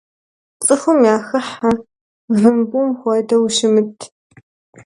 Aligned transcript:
Цӏыхум 0.65 0.99
яхыхьэ, 1.13 1.71
вымпӏум 2.39 2.89
хуэдэу 2.99 3.43
ущымыт. 3.45 3.97